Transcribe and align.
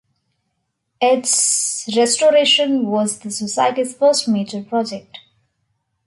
Its 0.99 1.87
restoration 1.95 2.87
was 2.87 3.19
the 3.19 3.29
Society's 3.29 3.93
first 3.95 4.27
major 4.27 4.63
project. 4.63 5.15